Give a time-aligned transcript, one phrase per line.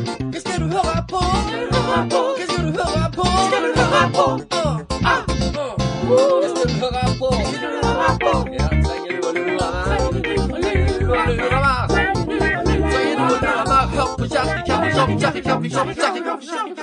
[0.00, 1.20] Hva skal du høre på?
[1.20, 1.98] Hva
[2.46, 3.24] skal du høre på?
[3.46, 4.26] Skal du høre på?
[4.56, 4.78] Ah,
[5.12, 5.22] ah,
[6.08, 6.18] Hva
[6.50, 7.28] skal du høre på?
[8.56, 9.76] Ja, trenger du å lure meg?
[11.04, 11.80] Lure, lure meg?
[11.90, 13.84] Trenger du å lure meg?
[13.96, 16.74] Hør på Kjerke Kaffekopp, Kjerke Kaffekopp, Kjerke Kaffekopp, Kjerke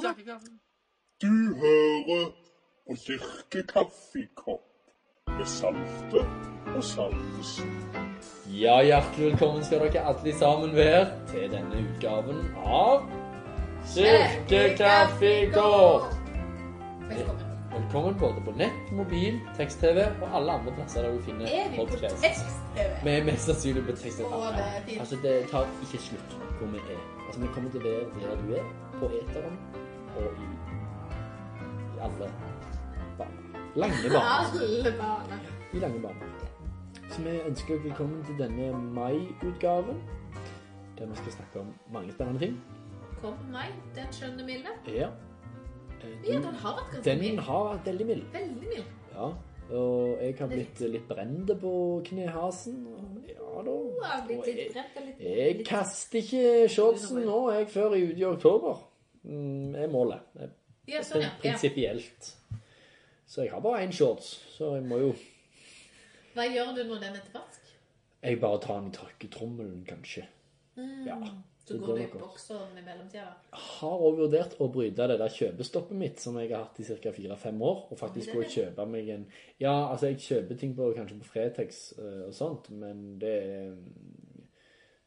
[0.00, 0.42] Kaffekopp.
[1.20, 1.32] Du
[1.62, 2.26] hører
[2.86, 4.64] på Kirkekaffekopp
[5.38, 6.20] med Salte
[6.76, 7.70] og Saltesen.
[8.50, 13.02] Ja, hjertelig velkommen skal dere alle sammen være til denne utgaven av
[13.92, 16.08] Kirkekaffekort.
[17.10, 17.46] Velkommen.
[17.70, 21.76] Velkommen både på nett, mobil, tekst-TV og alle andre plasser der du finner Er vi
[21.78, 22.40] på tekst-TV?
[23.04, 24.26] Vi er mest sannsynlig på tekst-TV.
[24.58, 24.66] det.
[24.98, 26.98] Altså, det tar ikke slutt hvor vi er.
[27.28, 28.64] Altså, vi kommer til å være der du er,
[28.98, 29.56] på eteren
[30.18, 30.36] og i,
[31.94, 32.26] i alle
[33.18, 33.42] baner.
[33.78, 34.30] Lange baner.
[34.58, 35.38] Alle baner.
[35.72, 36.26] I lange baner.
[37.10, 39.98] Så vi ønsker dere velkommen til denne mai-utgaven,
[40.98, 42.56] der vi skal snakke om mange spennende ting.
[43.20, 44.74] Kom på meg, den skjønne milde.
[44.94, 45.08] Ja.
[46.00, 47.30] Eh, Ja, den har vært ganske mild.
[47.30, 48.22] den har vært veldig mild.
[48.32, 48.84] Veldig mild.
[49.14, 49.30] Ja.
[49.76, 51.72] Og jeg har blitt litt brent på
[52.04, 52.78] knehasen.
[53.28, 53.70] Ja da.
[53.70, 54.72] Og jeg,
[55.20, 58.80] jeg kaster ikke shortsen nå, jeg, før jeg er ute i oktober.
[59.22, 60.24] Det er målet.
[60.34, 60.56] Det er.
[61.42, 62.32] Prinsipielt.
[63.26, 65.12] Så jeg har bare én shorts, så jeg må jo
[66.34, 67.70] Hva gjør du når den er til vask?
[68.20, 70.26] Jeg bare tar den i tørketrommelen, kanskje.
[71.06, 71.16] Ja.
[71.70, 73.28] Så går går du i bokseren i mellomtida?
[73.52, 77.12] har også vurdert å bryte det der kjøpestoppet mitt som jeg har hatt i ca.
[77.14, 79.26] fire-fem år, og faktisk gå og kjøpe meg en
[79.60, 83.76] Ja, altså, jeg kjøper ting på, kanskje på Fretex uh, og sånt, men det er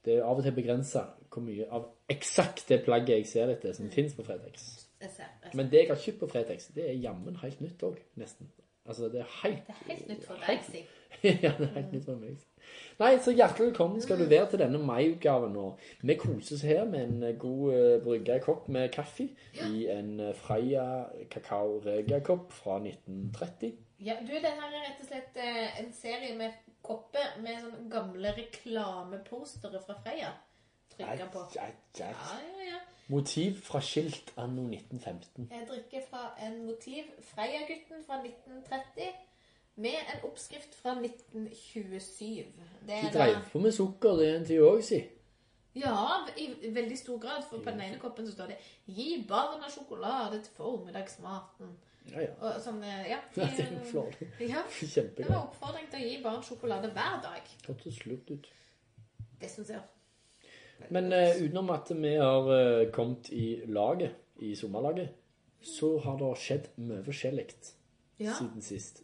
[0.04, 3.74] Det er av og til begrensa hvor mye av eksakt det plagget jeg ser etter,
[3.74, 4.66] som fins på Fretex.
[5.02, 5.30] Jeg ser.
[5.44, 5.58] Jeg ser.
[5.58, 8.52] Men det jeg har kjøpt på Fretex, det er jammen helt nytt òg, nesten.
[8.86, 10.84] Altså, det er helt Det er helt nytt for deg, si.
[11.44, 12.42] ja, det er helt nytt for meg.
[13.00, 15.56] Nei, så hjertelig velkommen skal du være til denne mai-utgaven.
[15.58, 19.30] Og vi koser oss her med en god uh, brygga kopp med kaffe
[19.68, 20.86] i en uh, Freia
[21.32, 23.74] Kakao Rega-kopp fra 1930.
[24.04, 27.86] Ja, du, det her er rett og slett eh, en serie med kopper med sånne
[27.92, 30.34] gamle reklamepostere fra Freia.
[30.92, 31.46] Trykka på.
[31.56, 31.70] Ja,
[32.00, 32.10] ja,
[32.68, 32.82] ja.
[33.08, 35.48] Motiv fra skilt anno 1915.
[35.52, 39.33] Jeg drikker fra en motiv Freia-gutten fra 1930
[39.76, 42.26] med en oppskrift fra 1927.
[42.88, 45.00] Det De er drev på med sukker det en tid òg, si.
[45.76, 45.96] ja,
[46.38, 50.42] i veldig stor grad, for på den ene koppen så står det 'Gi barna sjokolade
[50.44, 51.74] til formiddagsmaten'.
[52.12, 52.34] Ja, ja.
[52.42, 54.18] Og sånn, ja, de, Ja, det er flott.
[54.40, 55.30] Ja, det Kjempegøy.
[55.30, 57.42] var oppfordring til å gi barn sjokolade hver dag.
[57.68, 58.50] Hørtes lurt ut.
[59.42, 59.82] Det syns jeg.
[60.90, 65.10] Men uh, utenom at vi har uh, kommet i laget, i sommerlaget,
[65.64, 67.48] så har det skjedd mye forskjellig
[68.20, 69.04] Ja, siden sist.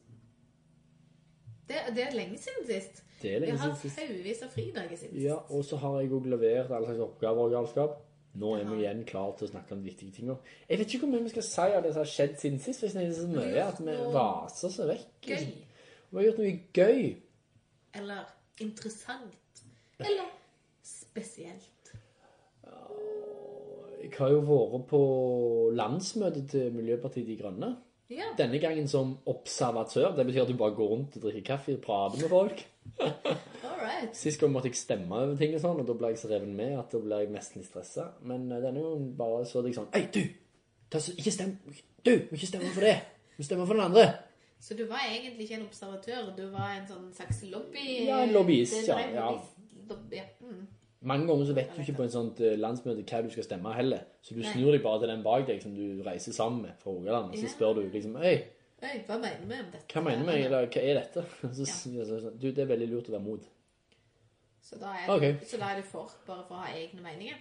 [1.70, 3.02] Det, det er lenge siden sist.
[3.22, 3.98] Det er lenge siden sist.
[3.98, 5.26] Vi har haugevis av fridager siden sist.
[5.26, 7.98] Ja, og så har jeg òg levert alle slags oppgaver og galskap.
[8.40, 10.38] Nå er vi igjen klar til å snakke om de viktige tingene.
[10.70, 12.84] Jeg vet ikke hvor mye vi skal si av det som har skjedd siden sist.
[12.86, 15.10] Hvis det er så mye at vi vaser så vekk.
[15.26, 15.48] Gøy.
[16.10, 17.02] Vi har gjort noe gøy.
[18.00, 18.30] Eller
[18.62, 19.64] interessant.
[20.00, 20.30] Eller
[20.86, 21.94] spesielt.
[24.00, 25.02] Jeg har jo vært på
[25.76, 27.74] landsmøtet til Miljøpartiet De Grønne.
[28.10, 28.32] Ja.
[28.38, 30.16] Denne gangen som observatør.
[30.18, 32.64] Det betyr at du bare går rundt og drikker kaffe og prater med folk.
[33.70, 34.16] Alright.
[34.18, 36.56] Sist gang måtte jeg stemme over ting og sånn, og da ble jeg så reven
[36.58, 38.08] med at da ble jeg nesten litt stressa.
[38.26, 40.24] Men eh, denne gangen bare så jeg sånn Hei, du!
[40.90, 41.54] Ikke stem
[42.02, 42.16] Du!
[42.32, 42.98] Må ikke stemme for det!
[43.36, 44.08] Du må stemme for den andre!
[44.60, 47.86] Så du var egentlig ikke en observatør, du var en sånn slags lobby...
[48.10, 49.30] Ja, en lobbyist, ja, ja.
[49.88, 50.26] Lobby, ja.
[50.44, 50.66] Mm.
[51.02, 53.72] Mange ganger så vet du ikke på en sånt eh, landsmøte hva du skal stemme
[53.72, 54.02] heller.
[54.22, 56.92] Så du snur deg bare til den bak deg som du reiser sammen med fra
[56.92, 59.86] Rogaland, og så spør du liksom Hei, hva mener vi om dette?
[59.92, 60.44] hva mener vi?
[60.48, 61.24] Eller hva er dette?
[61.58, 63.48] Så sier jeg sånn Du, det er veldig lurt å være mot.
[64.64, 65.36] Så da, er, okay.
[65.44, 67.40] så da er du for, bare for å ha egne meninger?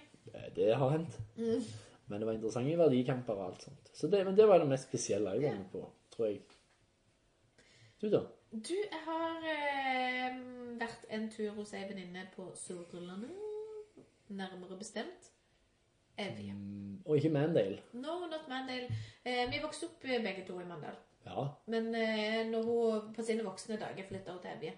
[0.56, 1.18] Det har hendt.
[1.36, 1.66] Mm.
[2.08, 3.90] Men det var interessante verdikamper og alt sånt.
[3.94, 5.82] Så det, men det var det mest spesielle jeg var med på,
[6.14, 6.40] tror jeg.
[8.00, 8.20] Du, da?
[8.52, 10.36] Du, jeg har eh,
[10.78, 13.34] vært en tur hos ei venninne på Sørlandet.
[14.28, 15.30] Nærmere bestemt
[16.18, 16.52] Evje.
[16.52, 17.78] Mm, Og ikke Mandale.
[17.92, 18.88] No, not Mandale.
[19.24, 20.96] Eh, vi vokste opp eh, begge to i Mandal.
[21.26, 21.46] Ja.
[21.66, 24.72] Men eh, når hun på sine voksne dager flytta til Evje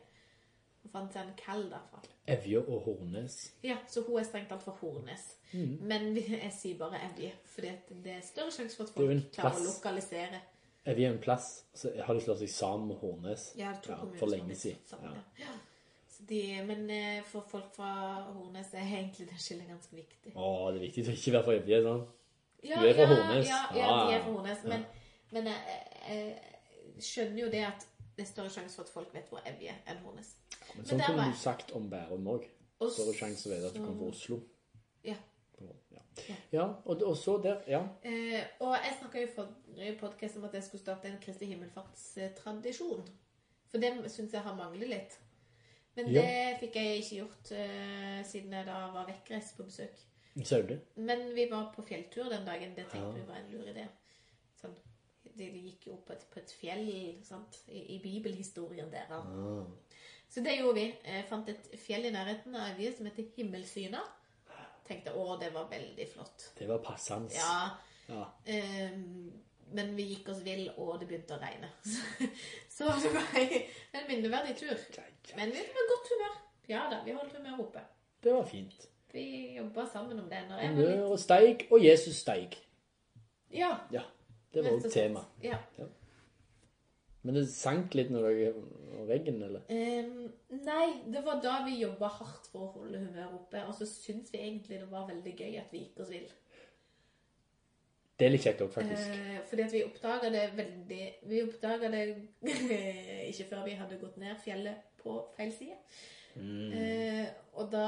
[0.83, 2.01] Hun fant seg en kall derfra.
[2.31, 3.37] Evje og Hornes.
[3.65, 5.27] Ja, Så hun er strengt tatt fra Hornes.
[5.53, 5.77] Mm.
[5.89, 7.69] Men jeg sier bare Evje, for
[8.05, 10.41] det er større sjanse for at folk klarer å lokalisere.
[10.91, 11.49] Er en plass.
[11.75, 14.79] Så har de slått seg sammen med Hornes Ja, Ja, for lenge siden.
[15.39, 15.53] Ja.
[16.29, 17.91] de, men eh, for folk fra
[18.35, 20.33] Hornes er egentlig det skillet ganske viktig.
[20.35, 22.03] Å, det er viktig å ikke være fra Evje, sånn.
[22.61, 23.49] Du er fra ja, Hornes.
[23.49, 24.03] Ja, ja, Ah.
[24.11, 24.65] de er fra Hornes.
[24.69, 24.85] Men,
[25.33, 29.31] men jeg, jeg skjønner jo det at det er større sjanse for at folk vet
[29.33, 30.35] hvor Evje er enn Hornes.
[30.77, 32.49] Men sånn kunne du sagt om Bærum òg.
[32.81, 34.41] Større sjanse for at du kommer fra Oslo.
[36.53, 36.65] Ja.
[36.85, 37.81] Og, og så der, ja.
[38.05, 43.05] Eh, og jeg snakka i forrige podkast om at jeg skulle starte en Kristi himmelfartstradisjon.
[43.71, 45.19] For det syns jeg har manglet litt.
[45.97, 46.21] Men Ja.
[46.23, 49.97] det fikk jeg ikke gjort eh, siden jeg da var vekkreist på besøk.
[50.45, 50.81] Saude.
[50.97, 52.75] Men vi var på fjelltur den dagen.
[52.77, 53.87] Det tenkte vi var en lur idé.
[54.61, 54.75] Sånn,
[55.37, 56.87] de gikk jo opp på et, på et fjell
[57.27, 57.59] sant?
[57.69, 59.09] I, i bibelhistorien der.
[59.11, 59.19] da.
[59.19, 59.67] Ah.
[60.31, 60.87] Så det gjorde vi.
[61.05, 64.03] Jeg fant et fjell i nærheten av vi som heter Himmelsyna.
[64.91, 66.49] Tenkte å, det var veldig flott.
[66.59, 67.31] Det var passende.
[67.39, 67.71] Ja,
[68.11, 68.25] Ja.
[68.91, 69.31] Um,
[69.71, 71.69] men vi gikk oss vill, og det begynte å regne.
[72.75, 74.81] Så det var en minneverdig tur.
[75.39, 76.41] Men vi var godt humør.
[76.71, 77.85] Ja da, vi holdt humøret oppe.
[78.23, 78.89] Det var fint.
[79.13, 79.23] Vi
[79.57, 80.43] jobba sammen om det.
[80.49, 82.59] Når jeg Humør og steig, og Jesus steig.
[83.55, 84.03] Ja, Ja,
[84.55, 84.93] det var òg tema.
[84.93, 85.25] tema.
[85.79, 85.87] Ja.
[87.23, 89.65] Men det sank litt når dere var veggen, eller?
[89.69, 90.29] Um,
[90.65, 93.65] nei, det var da vi jobba hardt for å holde humøret oppe.
[93.69, 96.31] Og så syns vi egentlig det var veldig gøy at vi gikk oss vill.
[98.17, 99.13] Det er litt kjekt òg, faktisk.
[99.13, 102.03] Uh, fordi at vi oppdaga det veldig Vi oppdaga det
[103.31, 105.77] ikke før vi hadde gått ned fjellet på feil side.
[106.41, 106.73] Mm.
[106.73, 107.27] Uh,
[107.61, 107.87] og da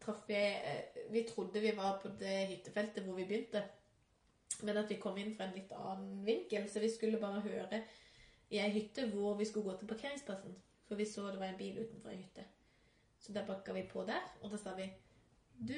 [0.00, 3.64] traff vi uh, Vi trodde vi var på det hyttefeltet hvor vi begynte.
[4.64, 7.84] Men at vi kom inn fra en litt annen vinkel, så vi skulle bare høre
[8.50, 10.56] i ei hytte hvor vi skulle gå til parkeringsplassen.
[10.88, 12.44] For vi så det var en bil utenfor ei hytte.
[13.20, 14.88] Så da bakka vi på der, og da sa vi
[15.68, 15.76] Du,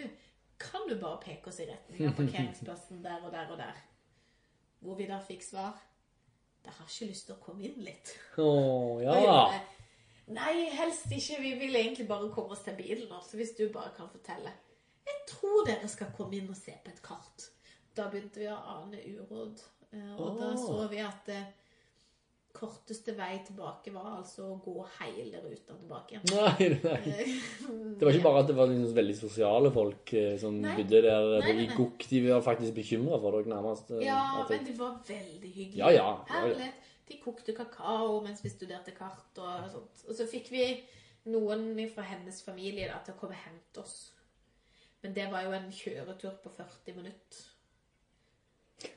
[0.59, 3.81] kan du bare peke oss i retning av parkeringsplassen der og der og der?
[4.79, 5.81] Hvor vi da fikk svar
[6.63, 8.13] Dere har ikke lyst til å komme inn litt?
[8.39, 9.17] Å, oh, ja.
[9.19, 9.63] bare,
[10.31, 11.41] Nei, helst ikke.
[11.43, 13.11] Vi vil egentlig bare komme oss til bilen.
[13.11, 14.53] Altså, hvis du bare kan fortelle.
[15.03, 17.49] Jeg tror dere skal komme inn og se på et kart.
[17.97, 19.65] Da begynte vi å ane uråd.
[20.15, 21.51] Og Og da så vi at eh,
[22.53, 26.21] korteste vei tilbake var altså å gå hele ruta tilbake.
[26.31, 27.25] Nei, nei.
[27.99, 30.73] Det var ikke bare at det var liksom veldig sosiale folk eh, som Nei.
[30.79, 31.67] bodde der Nei, eh, i.
[31.77, 32.07] Gokk.
[32.11, 33.93] De var faktisk bekymra for dere, nærmest.
[33.97, 35.79] eh, Ja, men de var veldig hyggelige.
[35.83, 36.41] Ja, ja, ja, ja.
[36.47, 36.71] Herlig.
[37.09, 40.05] De kokte kakao mens vi studerte kart og sånt.
[40.09, 40.67] Og så fikk vi
[41.33, 43.97] noen fra hennes familie da, til å komme og hente oss.
[45.03, 47.49] Men det var jo en kjøretur på 40 minutter.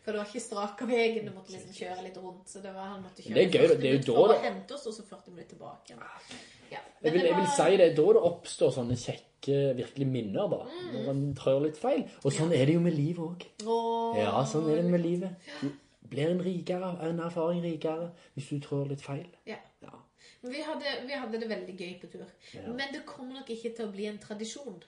[0.06, 2.50] For det var ikke straka veien, du måtte liksom kjøre litt rundt.
[2.52, 4.34] Så det var, han måtte kjøre Det er gøy, 40 det er jo da for
[4.36, 6.04] å hente oss, og så 40 minutter tilbake igjen.
[6.70, 6.82] Ja.
[7.02, 10.52] Jeg vil, det jeg vil si det er da det oppstår sånne kjekke virkelig minner,
[10.52, 10.62] da.
[10.70, 10.92] Mm.
[10.94, 12.06] Når man trør litt feil.
[12.22, 13.48] Og sånn er det jo med livet òg.
[14.20, 15.50] Ja, sånn er det med livet.
[15.62, 15.70] Du
[16.12, 19.26] blir en rikere, en erfaring rikere, hvis du trør litt feil.
[19.50, 19.58] Ja.
[19.82, 19.98] Ja.
[20.46, 22.30] Vi hadde, vi hadde det veldig gøy på tur.
[22.54, 22.68] Ja.
[22.70, 24.84] Men det kommer nok ikke til å bli en tradisjon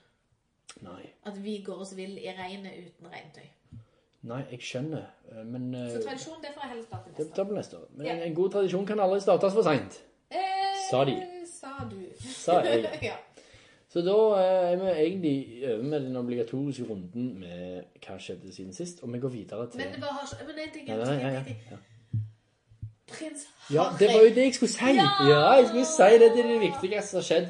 [0.86, 1.02] Nei.
[1.26, 3.46] at vi går oss vill i regnet uten regntøy.
[4.22, 7.42] Nei, jeg skjønner, eh, men eh, Så tradisjon, det får jeg heller starte det neste
[7.42, 7.52] år.
[7.54, 7.84] neste år.
[7.96, 8.12] Men Ja.
[8.26, 10.38] en, god tradisjon kan aldri startes for seint, Eh,
[10.90, 11.14] Sa de.
[11.46, 12.02] Sa du.
[12.20, 12.98] sa jeg.
[13.02, 13.14] ja.
[13.88, 18.72] Så da eh, er vi egentlig over med den obligatoriske runden med hva skjedde siden
[18.72, 21.04] sist, og vi går videre til Men det var så- Men en ting, en ja,
[21.04, 21.56] ting, en ting.
[21.70, 21.76] ja.
[23.70, 24.84] Ja, det var jo det jeg skulle si.
[24.84, 25.08] Ja!
[25.28, 26.28] Ja, jeg skulle si det.
[26.36, 27.48] Det er det viktigste som har skjedd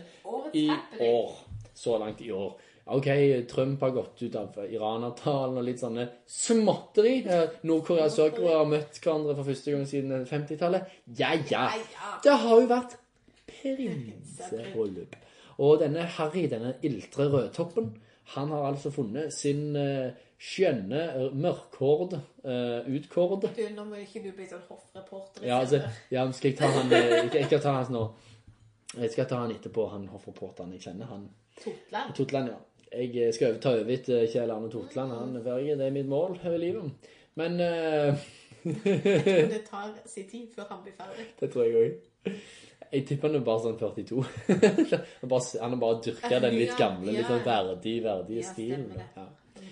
[0.55, 1.45] i år.
[1.75, 2.61] Så langt i år.
[2.89, 3.07] Ok,
[3.51, 7.19] Trump har gått ut av Iran-avtalen og litt sånne småtteri.
[7.29, 10.95] Eh, Nord-Korea og Sør-Korea har møtt hverandre for første gang siden 50-tallet.
[11.19, 11.67] Ja, ja.
[12.25, 12.97] Det har jo vært
[13.51, 15.19] prinsebryllup.
[15.59, 17.91] Og denne Harry, denne iltre rødtoppen,
[18.37, 21.03] han har altså funnet sin eh, skjønne,
[21.35, 25.45] mørkhård mørkhårede, uh, utkårede Du, nå må ikke du bli sånn hoffreporter.
[25.49, 25.83] Ja, altså,
[26.15, 28.05] ja, skal jeg ta han eh, Jeg jeg skal ta han nå.
[28.95, 31.11] Jeg skal ta han etterpå, han hoffreporteren jeg kjenner.
[31.11, 31.29] Han
[31.59, 32.15] Totland.
[32.15, 32.59] Totland, ja.
[32.93, 35.13] Jeg skal ta over etter Kjell Arne Totland.
[35.13, 35.77] Han er ferdig.
[35.79, 37.11] Det er mitt mål i livet.
[37.39, 38.15] Men uh,
[38.65, 41.29] det tar sin tid før han blir ferdig.
[41.41, 42.33] Det tror jeg òg.
[42.93, 44.25] Jeg tipper han er bare sånn 42.
[45.21, 48.91] han, bare, han har bare dyrka den litt gamle, litt sånn verdig, verdige Ja, stilen.
[48.97, 49.27] Ja.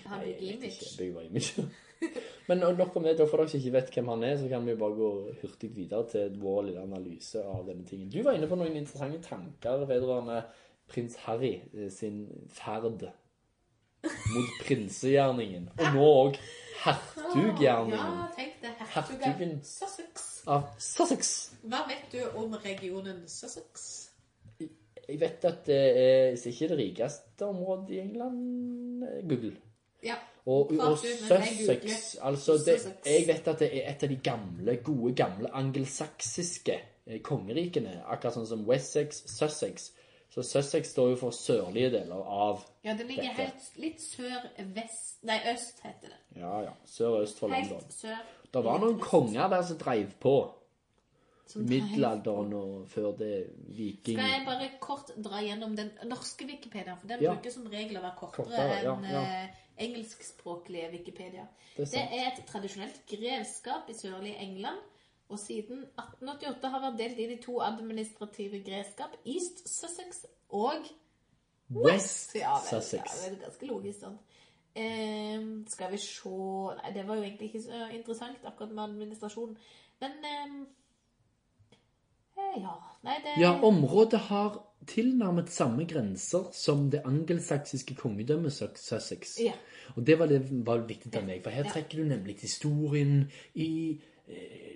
[0.07, 0.91] Han bygger image.
[0.99, 1.67] Bygger bare image.
[2.47, 4.77] Men nok om det, da for dere ikke vet hvem han er, så kan vi
[4.79, 5.09] bare gå
[5.41, 8.11] hurtig videre til vår lille analyse av denne tingen.
[8.13, 10.43] Du var inne på noen interessante tanker vedrørende
[10.87, 13.01] prins Harry eh, sin ferd
[14.07, 16.37] mot prinsegjerningen, og nå òg
[16.83, 18.73] hertuggjerningen Ja, tenk det.
[18.93, 19.55] Hertugen.
[19.65, 20.27] Sussex.
[20.47, 21.31] av Sussex.
[21.67, 23.87] Hva vet du om regionen Sussex?
[25.07, 29.03] Jeg vet at det er ikke det rikeste området i England.
[29.03, 29.55] eh, Google.
[30.03, 30.15] Ja.
[30.45, 32.15] Og, og Sussex.
[32.21, 36.75] Altså, det, jeg vet at det er et av de gamle, gode, gamle angelsaksiske
[37.07, 38.01] eh, kongerikene.
[38.05, 39.91] Akkurat sånn som Wessex, Sussex.
[40.37, 43.45] Så Sussex står jo for sørlige deler av Ja, det ligger Dette.
[43.47, 46.19] helt litt sør-vest Nei, øst heter det.
[46.37, 46.73] Ja, ja.
[46.85, 47.79] Sør-øst for London.
[47.81, 48.19] Helt sør.
[48.53, 50.35] Det var noen konger der som dreiv på.
[51.47, 53.31] Som middelalderen og før det
[53.73, 54.19] viking...
[54.19, 57.33] Skal jeg bare kort dra gjennom den norske Wikipedia, for den Ja.
[57.33, 59.21] bruker som regel å være kortere, Kortere, ja, enn ja.
[59.23, 61.47] eh, engelskspråklige Wikipedia.
[61.77, 64.77] Det er Det er et tradisjonelt grevskap i sørlige England,
[65.29, 70.87] og siden 1888 har vært delt inn i to administrative greskap, East Sussex og
[71.75, 73.03] West Ja, vet, Sussex.
[73.03, 74.17] Ja, det er ganske logisk sånn.
[74.77, 76.31] Eh, skal vi se
[76.77, 79.57] Nei, det var jo egentlig ikke så interessant akkurat med administrasjonen.
[79.99, 80.57] Men ehm,
[82.37, 82.77] eh, Ja.
[83.03, 89.39] Nei, det Ja, området har tilnærmet samme grenser som det angelsaksiske kongedømmet Sussex.
[89.39, 89.53] Ja.
[89.95, 93.99] Og det var, det var viktig for meg, for her trekker du nemlig historien i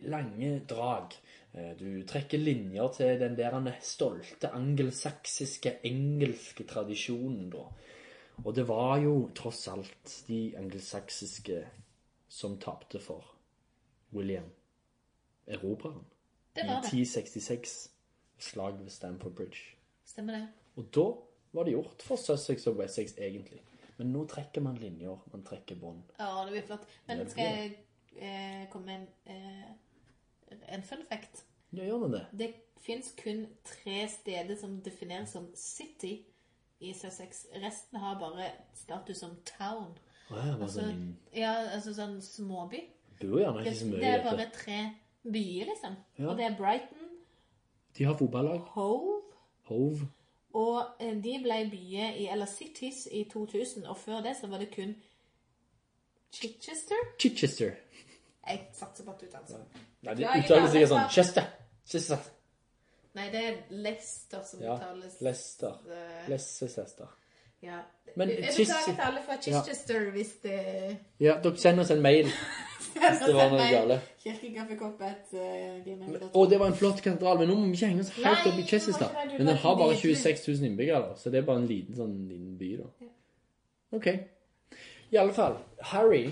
[0.09, 1.13] lange drag.
[1.53, 7.65] Eh, Du trekker linjer til den der stolte angelsaksiske, engelske tradisjonen, da.
[8.45, 11.67] Og det var jo tross alt de angelsaksiske
[12.29, 13.25] som tapte for
[14.13, 14.49] William,
[15.47, 16.05] erobreren,
[16.55, 16.87] Det i var det.
[16.87, 17.89] 1066,
[18.39, 19.75] slaget ved Stamford Bridge.
[20.05, 20.47] Stemmer det.
[20.75, 21.05] Og da
[21.53, 23.61] var det gjort for Sussex og Wessex, egentlig.
[23.97, 26.01] Men nå trekker man linjer, man trekker bånd.
[26.19, 26.87] Ja, det blir flott.
[27.07, 27.77] Men skal jeg
[28.17, 31.45] eh, komme med en, eh, en fun fact?
[31.71, 32.25] Ja, gjør man det?
[32.39, 36.25] Det fins kun tre steder som defineres som city
[36.79, 37.45] i Sussex.
[37.63, 39.93] Resten har bare status som town.
[40.31, 42.81] Å ja, bare Altså, sånn ja, altså sånn småby.
[43.21, 44.79] Bor gjerne ikke så mye det er bare tre
[45.21, 45.99] byer, liksom.
[46.17, 46.31] Ja.
[46.31, 47.07] Og det er Brighton,
[47.97, 48.59] De har fotballag.
[48.73, 49.21] Hove
[49.71, 50.07] Hove.
[50.53, 54.59] Og eh, de ble byer i, eller cities i 2000, og før det så var
[54.63, 54.95] det kun
[56.31, 56.95] Chichester.
[57.19, 57.71] Chichester.
[58.47, 59.57] Jeg satser på at uttalelsen.
[60.01, 61.43] Nei, de Ja, jeg uttaler seg sånn Chester.
[61.87, 62.17] Chester.
[63.13, 65.19] Nei, det er Lester som Ja, uttales.
[65.21, 65.73] Lester.
[65.91, 67.07] Eh, Leicester.
[67.61, 67.79] Ja.
[68.15, 72.25] Men jeg beklager til alle fra Chichester hvis det Ja, dere sender oss en mail
[72.95, 76.29] hvis det var noe galt Kirkekaffekopp.gmail.com.
[76.33, 78.59] Og det var en flott katedral, men nå må vi ikke henge oss helt opp
[78.59, 79.07] i Chester.
[79.37, 82.57] Men den har bare 26 000 innbyggere, så det er bare en liten sånn liten
[82.59, 82.87] by, da.
[83.97, 84.07] Ok.
[85.11, 85.57] I alle fall,
[85.91, 86.31] Harry,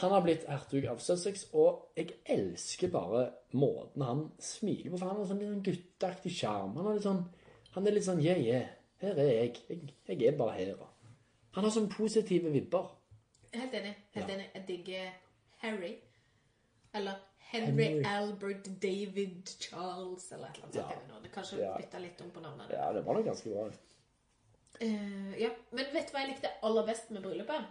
[0.00, 5.06] han har blitt hertug av Sussex, og jeg elsker bare måten han smiler på, for
[5.12, 6.74] han har sånn litt sånn gutteaktig sjarm.
[6.76, 7.22] Han, har litt sånn,
[7.76, 8.68] han er litt sånn, yeah, yeah,
[9.02, 9.62] her er jeg.
[9.70, 9.94] jeg.
[10.10, 10.74] Jeg er bare her.
[11.56, 12.90] Han har sånn positive vibber.
[13.54, 13.94] Helt enig.
[14.12, 14.34] Helt Ja.
[14.34, 14.50] enig.
[14.54, 15.10] Jeg digger
[15.62, 15.94] Harry.
[16.94, 18.04] Eller Henry, Henry.
[18.04, 21.20] Albert David Charles, eller et eller annet Ja.
[21.22, 21.76] Det kanskje Ja.
[21.78, 22.70] bytta litt om på navnet.
[22.70, 23.70] Ja, det var nok ganske bra.
[24.82, 25.50] Uh, ja.
[25.72, 27.64] Men vet du hva jeg likte aller best med bryllupet?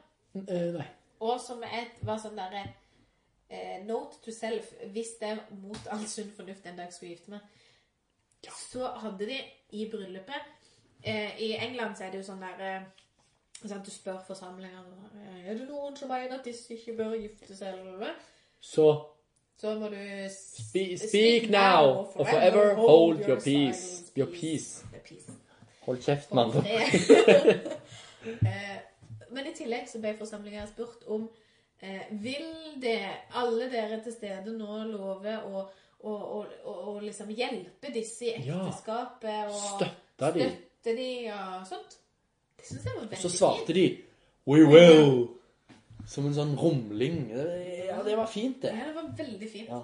[0.47, 0.87] Eh, nei.
[1.19, 2.63] Og som et, var sånn derre
[3.49, 4.69] eh, Note to self.
[4.93, 7.41] Hvis det er mot all sunn fornuft en dag skulle gifte meg,
[8.53, 9.37] så hadde de
[9.75, 10.43] i bryllupet
[11.03, 12.83] eh, I England så er det jo sånn der eh,
[13.63, 14.85] sånn Du spør forsamlinger
[15.41, 17.79] Er det noen som mener at disse ikke bør gifte seg.
[17.81, 18.13] Eller?
[18.61, 18.87] Så
[19.57, 19.97] Så må du
[20.29, 24.11] Spe Speak, now or forever hold your peace.
[24.15, 24.83] Your peace.
[25.03, 25.31] Peace.
[25.87, 26.53] Hold kjeft, mann.
[28.27, 28.79] Eh,
[29.37, 31.27] Men i tillegg så ble forsamlinga spurt om
[31.79, 32.47] eh, Vil
[32.81, 32.97] det,
[33.37, 35.63] alle dere til stede nå love å,
[36.01, 38.63] å, å, å, liksom hjelpe disse i Ja.
[38.65, 39.53] ekteskapet?
[39.53, 40.47] Og støtte de.
[40.49, 41.97] Støtte de og sånt?
[42.57, 43.25] Det syns jeg var veldig fint.
[43.27, 43.87] Så svarte de
[44.47, 45.27] We will.
[46.07, 47.27] Som en sånn rumling.
[47.35, 48.71] Ja, det var fint, det.
[48.71, 49.67] Ja, det var veldig fint.
[49.67, 49.81] Ja.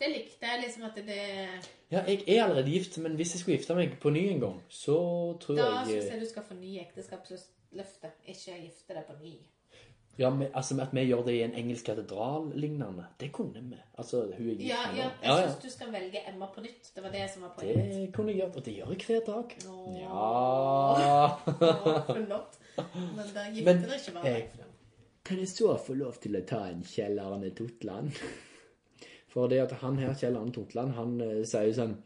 [0.00, 1.20] Det likte jeg liksom at det
[1.92, 4.58] Ja, jeg er allerede gift, men hvis jeg skulle gifte meg på ny en gang,
[4.72, 4.96] så
[5.42, 6.86] tror Da jeg syns jeg du skal fornye
[7.70, 9.34] ekteskapsløftet, ikke gifte deg på ny.
[10.18, 13.76] Ja, men, altså At vi gjør det i en engelsk katedral lignende, det kunne vi.
[13.98, 15.50] Altså, hun er gift Ja, ja, jeg ja, ja.
[15.50, 16.90] syns du skal velge Emma på nytt.
[16.94, 17.94] Det var det som var poenget.
[17.94, 19.56] Det kunne jeg gjøre, og det gjør jeg hver dag.
[19.68, 21.00] Åh.
[21.00, 21.28] Ja
[22.26, 22.58] Flott.
[22.76, 24.66] Men da gifter Men, ikke bare deg.
[25.24, 28.10] Kan jeg så få lov til å ta en Kjell Arne Totland?
[29.30, 31.96] For det at han her, Kjell Arne Totland, han sier jo sånn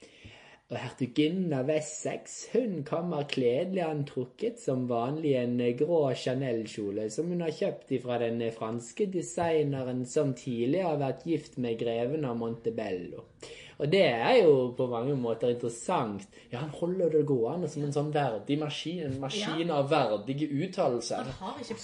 [0.72, 7.04] Og hertuginnen av Essex, hun kommer kledelig antrukket som vanlig i en eh, grå Chanel-kjole
[7.12, 11.76] som hun har kjøpt ifra den eh, franske designeren som tidligere har vært gift med
[11.82, 13.26] greven av Montebello.
[13.76, 16.24] Og det er jo på mange måter interessant.
[16.48, 21.28] Ja, han holder det gående som en sånn verdig maskin, en maskin av verdige uttalelser.
[21.42, 21.76] Han har ikke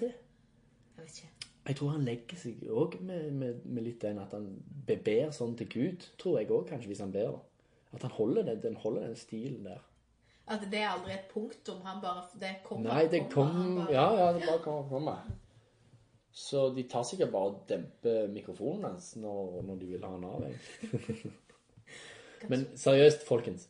[0.00, 0.10] til?
[0.10, 1.34] Jeg vet ikke.
[1.68, 4.48] Jeg tror han legger seg òg med, med, med litt den at han
[4.88, 6.08] beber sånn til Gud.
[6.18, 7.36] Tror jeg òg, kanskje, hvis han ber.
[7.36, 7.44] da.
[7.92, 9.78] At han holder den, den, holder den stilen der.
[10.48, 11.80] At det er aldri et punktum.
[11.84, 12.92] Han bare Det kommer.
[12.92, 14.88] Nei, det kom bare- Ja, ja, det bare kommer.
[14.88, 15.30] kommer.
[16.32, 20.24] Så de tar sikkert bare og demper mikrofonen hans når, når de vil ha han
[20.24, 20.44] av.
[20.44, 21.32] jeg.
[22.48, 23.68] Men seriøst, folkens.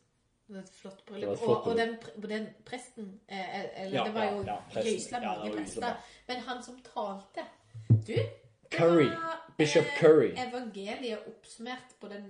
[0.49, 1.33] Det var et flott bryllup.
[1.33, 1.97] et flott Og, og den,
[2.31, 5.23] den presten eh, eh, Eller Ja, det var jo ja, presten.
[5.23, 5.97] Ja, det mange prester.
[6.29, 7.45] Men han som talte
[8.07, 8.15] Du,
[8.71, 9.09] Curry.
[9.59, 10.31] Bishop Curry.
[10.39, 12.29] evangeliet oppsummert på den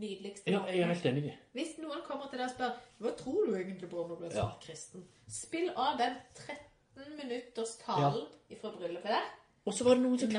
[0.00, 1.32] nydeligste Ja, jeg er helt enig.
[1.56, 4.36] Hvis noen kommer til deg og spør Hva tror du egentlig på når du blir
[4.36, 4.48] Ja.
[4.60, 5.04] kristen?
[5.28, 8.26] Spill av den 13 minutters talen
[8.60, 9.24] fra bryllupet der.
[9.66, 10.36] Og så var det noen som.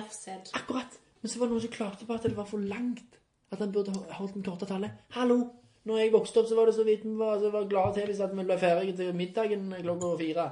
[0.53, 0.99] Akkurat.
[1.21, 3.17] Men så var det noen som klagde på at det var for langt.
[3.51, 4.91] At han burde holdt den korte tallet.
[5.09, 5.49] Hallo!
[5.87, 8.05] Når jeg vokste opp, så var det så vidt vi var, så var glade til
[8.05, 10.47] hvis vi ble ferdige til middagen klokka fire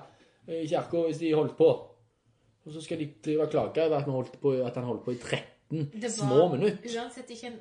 [0.47, 1.94] i kirka hvis de holdt på.
[2.65, 5.13] Og så skal de drive og klage over at, holdt på, at han holdt på
[5.13, 6.89] i 13 Det små var minutter.
[6.97, 7.59] uansett ikke en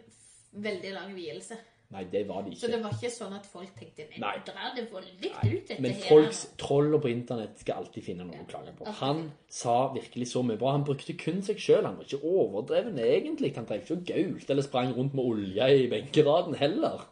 [0.64, 1.58] veldig lang vielse.
[1.94, 2.60] Nei, det var det ikke.
[2.60, 4.32] Så det var ikke sånn at folk tenkte Nei, Nei.
[4.46, 8.46] drar det voldelig ut, dette Men folks troller på internett skal alltid finne noe å
[8.48, 8.88] klage på.
[9.02, 9.20] Han
[9.52, 10.72] sa virkelig så mye bra.
[10.74, 11.84] Han brukte kun seg sjøl.
[11.84, 13.52] Han var ikke overdreven egentlig.
[13.60, 17.04] Han drev ikke og gault eller sprang rundt med olje i benkeraden heller.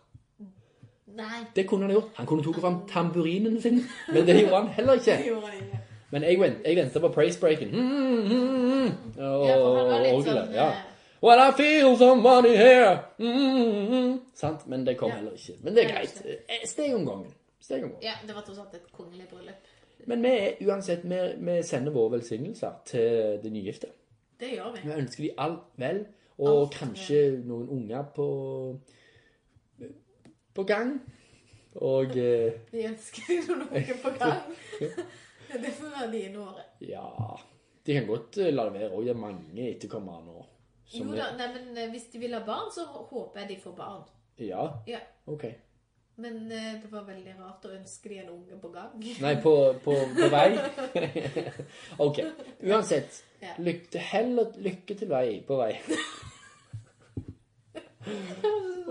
[1.12, 1.44] Nei.
[1.54, 2.10] Det kunne han gjort.
[2.16, 5.18] Han kunne tatt fram tamburinen sin, men det gjorde han heller ikke.
[5.20, 5.81] Det gjorde han ikke.
[6.12, 7.70] Men jeg, vent, jeg venter på praise breaken.
[7.72, 7.82] Mm,
[8.28, 8.40] mm,
[8.72, 8.88] mm.
[9.18, 10.24] Og Ja, orgelet.
[10.26, 10.68] sånn Ja.
[10.68, 10.88] eh,
[11.22, 12.98] Well, I feel somebody here.
[13.18, 14.20] Mm.
[14.34, 14.64] Sant?
[14.68, 15.16] Men det kom Ja.
[15.16, 15.54] heller ikke.
[15.62, 16.22] Men det er greit.
[16.26, 17.32] Eh, Steg om gangen.
[17.60, 18.02] Steg om gangen.
[18.02, 19.54] Ja, det var tross alt et kongelig bryllup.
[20.06, 23.86] Men vi er uansett, vi, vi sender våre velsignelser til de nygifte.
[24.40, 24.80] Det gjør vi.
[24.88, 26.06] Vi ønsker de alt vel,
[26.38, 28.26] og Alt kanskje noen unger på
[30.54, 31.00] på gang.
[31.74, 34.42] Og eh, Vi ønsker de noen unger på gang.
[35.64, 36.60] Det får være dine år.
[36.80, 37.06] ja
[37.86, 39.04] De kan godt eh, la det være òg.
[39.04, 40.46] Det er mange etterkommere nå.
[40.92, 43.76] Jo da, nei, men eh, hvis de vil ha barn, så håper jeg de får
[43.76, 44.02] barn.
[44.38, 44.98] Ja, Ja.
[45.26, 45.44] OK.
[46.22, 48.92] Men eh, det var veldig rart å ønske de en unge på gang.
[49.24, 49.52] Nei, på,
[49.84, 50.50] på, på vei.
[52.06, 52.20] OK.
[52.68, 53.22] Uansett.
[53.42, 53.54] Ja.
[53.58, 55.72] Lykke, heller lykke til vei på vei.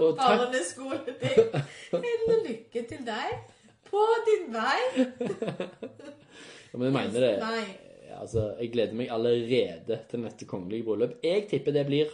[0.02, 1.56] Og Barneskoleting.
[1.92, 3.36] Hell og lykke til deg
[3.92, 5.06] på din vei.
[6.72, 7.36] ja, Men jeg mener det.
[8.22, 11.20] Altså, jeg gleder meg allerede til neste kongelige bryllup.
[11.24, 12.12] Jeg tipper det blir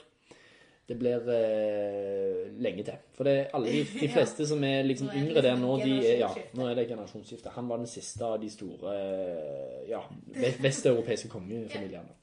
[0.88, 2.96] det blir eh, lenge til.
[3.18, 4.14] For det er alle de, de Ja.
[4.14, 7.52] fleste som er liksom er yngre der nå, de er, ja, nå er det generasjonsskifte.
[7.58, 10.00] Han var den siste av de store eh, ja,
[10.64, 12.16] vesteuropeiske kongefamiliene.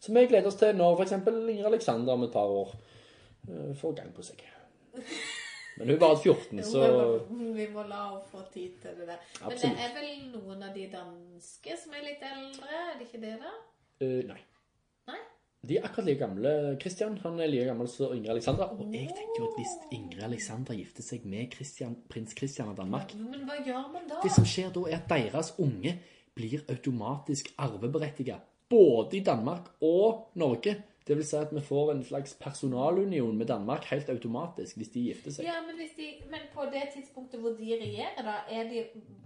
[0.00, 1.16] Så vi gleder oss til når f.eks.
[1.32, 2.74] Ingrid Alexander om et par år
[3.48, 4.44] eh, får gang på seg.
[5.80, 6.84] Men hun var 14, så
[7.30, 9.26] Vi må la henne få tid til det der.
[9.46, 12.80] Men det er vel noen av de danske som er litt eldre?
[12.92, 13.52] Er det ikke det, da?
[14.04, 14.40] Uh, Nei.
[15.08, 15.20] Nei?
[15.60, 16.52] De er akkurat like gamle.
[16.80, 18.70] Christian han er like gammel som Ingrid Alexandra.
[18.76, 22.78] Og jeg tenker jo at hvis Ingrid Alexandra gifter seg med Christian, prins Christian av
[22.80, 24.20] Danmark Men hva gjør man da?
[24.24, 25.96] Det som skjer da, er at deres unge
[26.36, 28.48] blir automatisk arveberettiget.
[28.70, 30.76] Både i Danmark og Norge.
[31.10, 35.00] Det vil si at vi får en slags personalunion med Danmark helt automatisk hvis de
[35.08, 35.48] gifter seg.
[35.48, 38.84] Ja, men, de, men på det tidspunktet hvor de regjerer, da, er de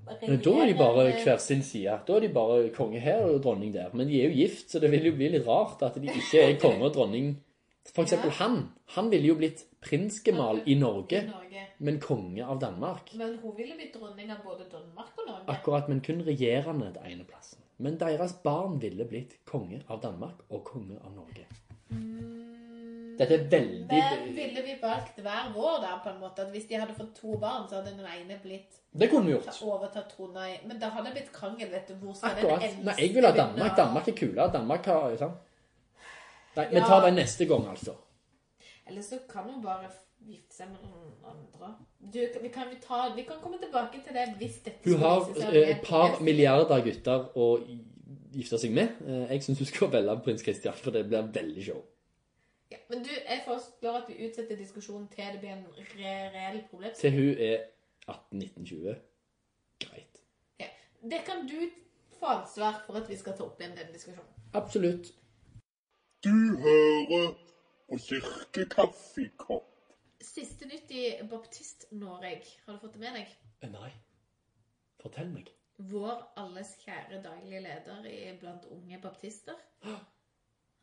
[0.08, 1.98] regjerer, da er de bare hver sin side.
[2.08, 3.92] Da er de bare konge her og dronning der.
[3.92, 6.40] Men de er jo gift, så det vil jo bli litt rart at de ikke
[6.40, 7.34] er konge og dronning.
[7.92, 8.38] For eksempel Ja.
[8.38, 8.56] han.
[8.96, 11.66] Han ville jo blitt prinsgemal i Norge, I Norge.
[11.78, 13.12] men konge av Danmark.
[13.14, 15.44] Men hun ville blitt dronning av både Danmark og Norge.
[15.48, 17.58] Akkurat, men kun regjerende den ene plassen.
[17.78, 21.44] Men deres barn ville blitt konge av Danmark og konge av Norge.
[23.14, 26.42] Dette er veldig Men ville vi valgt hver vår, da, på en måte?
[26.42, 29.32] At hvis de hadde fått to barn, så hadde den ene blitt Det kunne vi
[29.36, 29.60] gjort.
[29.62, 31.94] overtatt trona i Men da hadde det blitt krangel, vet du.
[32.02, 32.60] Hvor skal Akkurat.
[32.60, 33.76] den eldste Nei, jeg vil ha Danmark.
[33.76, 34.48] Danmark er kulere.
[34.52, 35.34] Danmark har sant?
[36.56, 36.86] Nei, vi Ja.
[36.86, 37.94] tar den neste gang, altså.
[38.86, 39.88] Eller så kan hun bare
[40.26, 41.74] gifte seg med noen andre.
[42.00, 45.08] Du, vi, kan, vi, ta, vi kan komme tilbake til det hvis dette Hun skulle
[45.08, 47.48] har vise seg å eh, et par milliarder gutter å
[48.36, 48.88] gifte seg med.
[49.06, 51.82] Eh, Jeg syns hun skal velge prins Christian, for det blir veldig show.
[52.72, 55.66] Ja, men du, jeg foreslår at vi utsetter diskusjonen til det blir en
[56.00, 56.62] re reell
[56.98, 57.66] Til hun er
[58.08, 58.94] 18-19-20.
[59.84, 60.22] Greit.
[60.60, 60.66] Ja.
[61.02, 61.58] Det kan du
[62.18, 64.30] få ansvar for at vi skal ta opp igjen den diskusjonen.
[64.54, 65.12] Absolutt.
[66.24, 66.32] Du
[66.64, 67.34] hører
[67.88, 69.70] på kirkekaffekopp.
[70.24, 72.46] Siste nytt i Baptist-Norge.
[72.66, 73.34] Har du fått det med deg?
[73.60, 73.90] Eh, Nei.
[75.02, 75.50] Fortell meg.
[75.78, 79.56] Vår alles kjære daglige leder i blant unge baptister.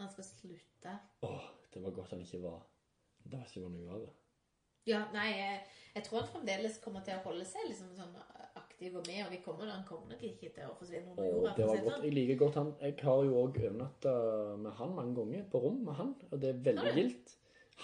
[0.02, 0.96] Han skal slutte.
[1.24, 2.60] Åh, det var godt han ikke var
[3.24, 4.10] Det var ikke noe av det.
[4.90, 5.60] Ja, nei, jeg,
[5.96, 8.16] jeg tror han fremdeles kommer til å holde seg liksom sånn
[8.58, 11.52] aktiv og med, og vi kommer, han kommer nok ikke til å forsvinne under jorda.
[11.60, 11.94] det var godt.
[12.00, 12.08] sånn.
[12.08, 12.72] Jeg liker godt han.
[12.82, 14.16] Jeg har jo òg overnatta
[14.64, 16.96] med han mange ganger, på rom med han, og det er veldig nei.
[16.98, 17.36] gildt.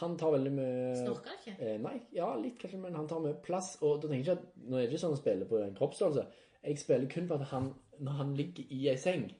[0.02, 1.54] Han tar veldig mye Snorker han ikke?
[1.66, 3.76] eh, Nei, ja, litt kanskje, men han tar mye plass.
[3.86, 5.78] Og da tenker jeg ikke at Nå er det ikke sånn å spille på en
[5.78, 6.26] kroppsstørrelse.
[6.64, 9.32] Jeg spiller kun på at han, når han ligger i ei seng,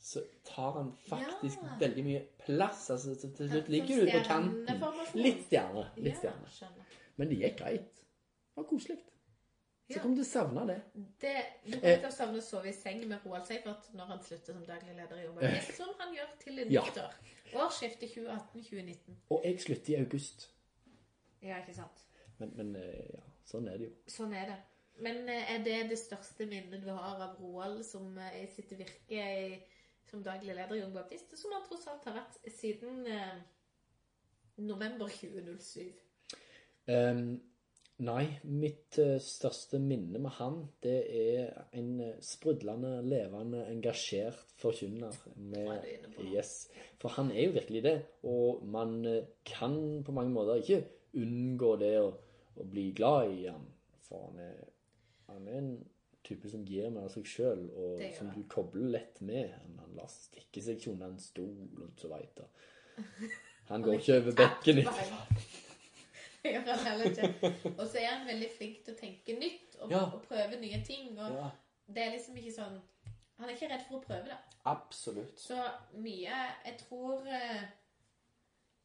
[0.00, 1.76] så tar han faktisk Ja.
[1.80, 2.90] veldig mye plass.
[2.90, 4.64] Altså, så til slutt ligger du på kanten.
[4.66, 5.22] stjerneformasjon.
[5.22, 5.86] Litt stjerne.
[5.96, 6.48] Litt Ja, stjerne.
[6.48, 6.84] skjønner.
[7.16, 7.94] Men det gikk greit.
[7.94, 8.98] Det var koselig.
[9.90, 10.02] Så Ja.
[10.02, 10.82] kom du til å savne det.
[11.20, 11.36] Det,
[11.66, 14.52] du kommer til å savne å sove i seng med Roald Seifert når han slutter
[14.52, 15.44] som daglig leder i Jobben.
[15.44, 15.62] Eh.
[15.76, 16.82] Som han gjør til Ja.
[16.84, 17.14] nyttår.
[17.54, 19.16] Årsskiftet 2018-2019.
[19.30, 20.50] Og jeg slutter i august.
[21.42, 22.04] Ja, ikke sant?
[22.38, 23.92] Men, men eh, ja, sånn er det jo.
[24.06, 24.56] Sånn er det.
[25.04, 28.72] Men eh, er det det største minnet du har av Roald som eh, i sitt
[28.76, 29.58] virke i,
[30.10, 33.38] som daglig leder i Ung Baptist, som han tross alt har vært siden eh,
[34.60, 35.86] november 2007?
[36.90, 37.38] Um,
[38.02, 41.92] nei, mitt største minne med han, det er en
[42.24, 45.14] sprudlende, levende, engasjert forkynner.
[45.36, 45.86] Med,
[46.24, 46.66] yes.
[47.00, 47.94] For han er jo virkelig det,
[48.26, 48.98] og man
[49.46, 50.82] kan på mange måter ikke
[51.20, 52.10] unngå det å,
[52.56, 53.68] å bli glad i han.
[54.08, 54.69] For han er,
[55.32, 55.70] han er en
[56.26, 59.50] type som gir mer av seg sjøl, og som du kobler lett med.
[59.62, 62.42] Han, han lar stikke seg ikke unna en stol og så veit
[63.70, 65.40] Han går ikke over bekken etterpå.
[66.42, 67.50] Det gjør han heller ikke.
[67.76, 70.06] Og så er han veldig flink til å tenke nytt og, Ja.
[70.06, 71.10] og prøve nye ting.
[71.18, 71.50] Og Ja,
[71.86, 72.78] det er liksom ikke sånn
[73.40, 74.38] Han er ikke redd for å prøve da.
[74.68, 75.38] absolutt.
[75.40, 75.56] Så
[76.00, 77.62] mye Jeg tror eh,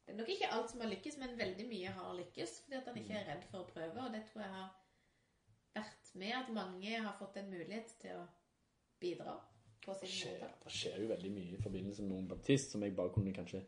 [0.05, 2.59] Det er nok ikke alt som har lykkes, men veldig mye har lykkes.
[2.65, 4.03] Fordi at han ikke er redd for å prøve.
[4.05, 4.67] Og det tror jeg har
[5.75, 8.23] vært med at mange har fått en mulighet til å
[9.01, 9.35] bidra
[9.85, 10.63] på sin Det skjer, måte.
[10.63, 13.61] det skjer jo veldig mye i forbindelse med noen baptist som jeg bare kunne kanskje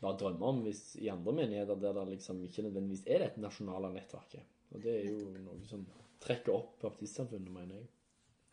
[0.00, 3.92] bare drømme om hvis, i andre menigheter der det liksom ikke nødvendigvis er dette nasjonale
[3.92, 4.46] nettverket.
[4.70, 5.84] Og det er jo noe som
[6.22, 7.88] trekker opp baptistsamfunnet, mener jeg.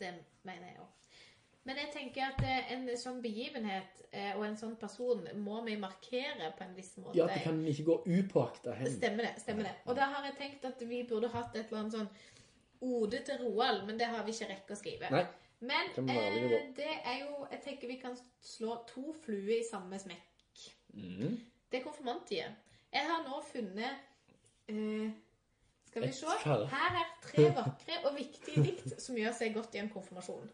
[0.01, 0.13] Det
[0.47, 0.93] mener jeg òg.
[1.67, 5.75] Men jeg tenker at eh, en sånn begivenhet eh, og en sånn person må vi
[5.79, 7.17] markere på en viss måte.
[7.19, 8.87] Ja, det kan ikke gå upåakta hen.
[8.93, 9.33] Stemmer det.
[9.43, 9.73] stemmer det.
[9.83, 12.11] Og da har jeg tenkt at vi burde hatt et eller annet sånn
[12.81, 15.09] ode til Roald, men det har vi ikke rekke å skrive.
[15.11, 15.25] Nei.
[15.59, 19.97] Men ærlige eh, det er jo Jeg tenker vi kan slå to fluer i samme
[19.99, 20.65] smekk.
[20.93, 21.37] Mm.
[21.71, 22.51] Det er konfirmanttida.
[22.93, 24.03] Jeg har nå funnet
[24.69, 25.09] eh,
[25.89, 26.27] Skal vi se.
[26.45, 30.45] Her er tre vakre og viktige dikt som gjør seg godt i en konfirmasjon.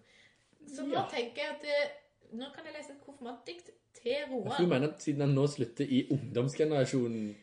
[0.72, 1.04] Så nå Ja.
[1.12, 2.00] tenker jeg at eh,
[2.34, 3.68] Nå kan jeg lese et konfirmantdikt
[4.00, 4.70] til Jeg tror du Roald.
[4.72, 7.36] mener at siden han nå slutter i ungdomsgenerasjonen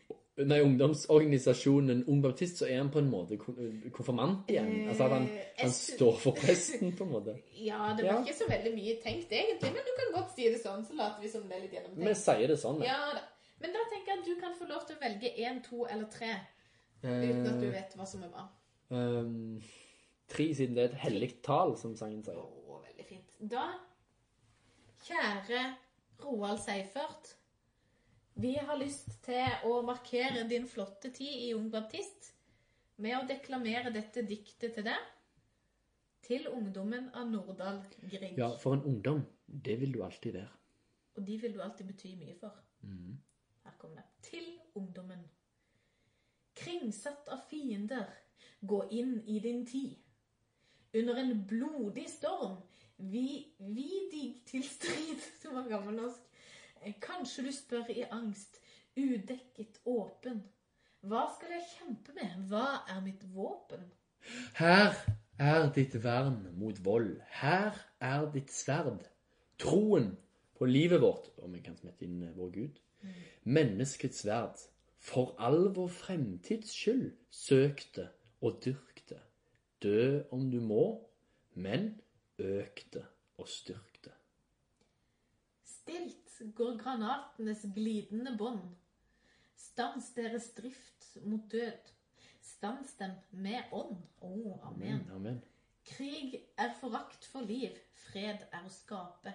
[0.47, 4.87] Nei, ungdomsorganisasjonen Ung Baptist, så er han på en måte konfirmant igjen.
[4.89, 7.35] Altså at han, Eh, han står for presten, på en måte.
[7.69, 8.21] Ja, det var Ja.
[8.23, 11.21] ikke så veldig mye tenkt egentlig, men du kan godt si det sånn, så later
[11.21, 12.81] vi som det er litt Vi sier det sånn.
[12.85, 13.21] Ja da.
[13.61, 16.07] Men da tenker jeg at du kan få lov til å velge én, to eller
[16.09, 16.31] tre,
[17.03, 18.47] uten at du Eh, vet hva som er hva.
[18.89, 19.61] Um,
[20.27, 22.35] tre, siden det er et hellig tall, som sangen sier.
[22.41, 23.37] Å, veldig fint.
[23.51, 23.67] Da,
[25.05, 25.61] kjære
[26.23, 27.35] Roald Seifert,
[28.33, 32.31] vi har lyst til å markere din flotte tid i Ung Baptist
[33.01, 35.09] med å deklamere dette diktet til deg.
[36.21, 38.37] Til ungdommen av Nordahl Grieg.
[38.37, 40.51] Ja, for en ungdom, det vil du alltid være.
[41.17, 42.55] Og de vil du alltid bety mye for.
[43.65, 44.07] Her kommer det.
[44.29, 44.47] Til
[44.79, 45.25] ungdommen.
[46.55, 48.07] Kringsatt av fiender,
[48.61, 49.97] gå inn i din tid.
[50.93, 52.59] Under en blodig storm,
[52.97, 56.30] vi, vi dig til strid, som var gammelnorsk.
[57.01, 58.57] Kanskje du spør i angst,
[58.97, 60.41] udekket åpen.
[61.01, 62.47] Hva skal jeg kjempe med?
[62.49, 63.83] Hva er mitt våpen?
[64.57, 64.97] Her
[65.41, 67.15] er ditt vern mot vold.
[67.41, 69.07] Her er ditt sverd.
[69.61, 70.11] Troen
[70.57, 72.81] på livet vårt, om vi kan smette inn eh, vår Gud.
[73.43, 74.61] Menneskets sverd.
[75.01, 78.09] For all vår fremtids skyld søk det
[78.41, 79.21] og dyrk det.
[79.81, 80.85] Dø om du må,
[81.57, 81.95] men
[82.37, 83.05] øk det
[83.41, 84.13] og styrk det.
[85.65, 86.20] Stilt
[86.55, 88.63] går granatenes glidende bånd.
[89.55, 91.91] Stans deres drift mot død.
[92.41, 94.01] Stans dem med ånd.
[94.21, 95.05] Å, amen.
[95.15, 95.41] Amen.
[95.85, 97.77] Krig er forakt for liv,
[98.07, 99.33] fred er å skape.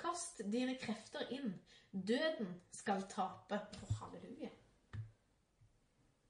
[0.00, 1.54] Kast dine krefter inn,
[1.92, 3.60] døden skal tape.
[3.78, 4.50] For halleluja.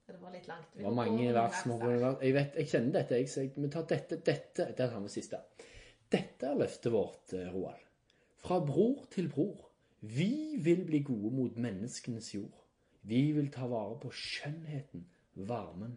[0.05, 0.67] Det var litt langt.
[0.75, 1.63] Det var mange vers.
[2.21, 3.17] Jeg vet, jeg kjenner dette.
[3.19, 5.39] Jeg, så jeg, vi tar dette, dette Det har vi siste.
[6.15, 7.81] Dette er løftet vårt, eh, Roald.
[8.45, 9.63] Fra bror til bror.
[10.05, 12.61] Vi vil bli gode mot menneskenes jord.
[13.01, 15.95] Vi vil ta vare på skjønnheten, varmen,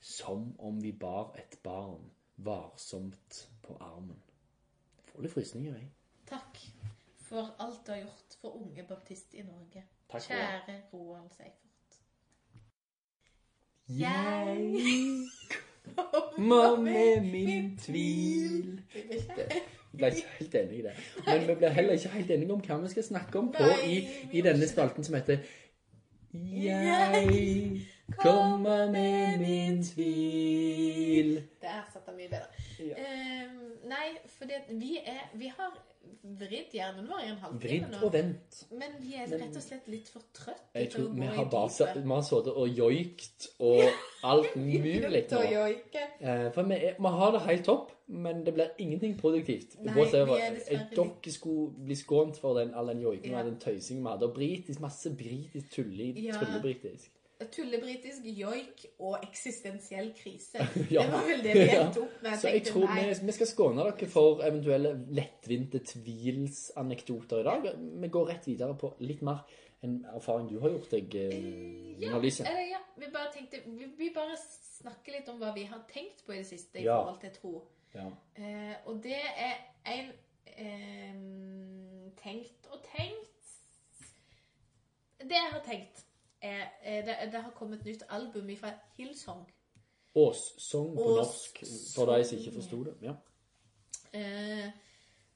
[0.00, 4.20] som om vi bar et barn varsomt på armen.
[5.08, 5.88] Får litt frysninger, jeg.
[6.28, 6.60] Takk
[7.28, 9.84] for alt du har gjort for unge baptist i Norge.
[10.08, 10.42] Takk for det.
[10.42, 12.00] Kjære Roald Seifert.
[13.88, 15.30] Jeg
[16.26, 18.82] kommer med min tvil?
[19.96, 20.92] Vi ble ikke helt enige i det.
[21.26, 23.96] Men vi ble heller ikke helt enige om hva vi skal snakke om på i,
[24.36, 25.38] i denne spalten som heter
[26.36, 27.80] Jeg
[28.20, 31.34] kommer med min tvil.
[31.62, 32.64] Der satt av mye bedre.
[32.78, 32.94] Ja.
[33.00, 33.56] Ehm,
[33.88, 35.72] nei, fordi at vi er Vi har
[36.22, 38.00] vridd hjernen vår i en halvtime Vridd nå.
[38.06, 38.60] og vent.
[38.70, 42.08] Men vi er rett og slett litt for trøtte Jeg tror vi har bare vi
[42.12, 43.82] har sittet og joikt og
[44.26, 45.66] alt mulig Til å nå.
[45.96, 49.76] Eh, For vi, er, vi har det helt topp, men det blir ingenting produktivt.
[49.82, 53.38] Nei, er dere skulle bli skånt for den, all den joiken Ja.
[53.40, 54.26] og den tøysingen vi hadde.
[54.28, 56.32] Og britisk, masse britisk tulli, Ja.
[56.38, 57.10] tullebritisk.
[57.52, 60.58] Tullebritisk joik og eksistensiell krise.
[60.90, 61.02] Ja.
[61.02, 61.82] Det var vel det vi Ja.
[61.86, 62.38] endte opp med.
[62.40, 67.68] Så jeg tenkte, tror vi, vi skal skåne dere for eventuelle lettvinte tvilsanekdoter i dag.
[68.02, 69.42] Vi går rett videre på litt mer
[69.84, 72.44] en erfaring du har gjort deg, eh, Ja, Annalise.
[72.44, 76.32] ja, vi bare tenkte vi, vi bare snakker litt om hva vi har tenkt på
[76.32, 77.02] i det siste i Ja.
[77.02, 77.62] forhold til tro.
[77.94, 78.06] Ja.
[78.36, 79.54] Eh, og det er
[79.86, 80.10] en
[80.46, 83.54] eh, tenkt og tenkt
[85.20, 86.02] Det jeg har tenkt,
[86.42, 89.46] er eh, det, det har kommet nytt album fra Hillsong.
[90.16, 91.62] Åssong på Ås- norsk,
[91.94, 92.94] for de som ikke forsto det.
[93.02, 93.14] Ja.
[94.12, 94.70] Eh,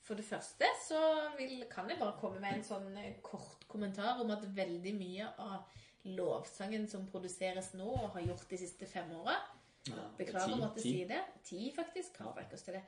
[0.04, 1.00] for det første så
[1.38, 5.28] vil, kan jeg bare komme med en sånn eh, kort kommentar om at veldig mye
[5.38, 5.66] av
[6.04, 9.34] lovsangen som produseres nå, og har gjort de siste fem åra
[10.18, 11.20] Beklager å måtte si det.
[11.46, 12.18] Ti, faktisk.
[12.20, 12.82] har oss til det.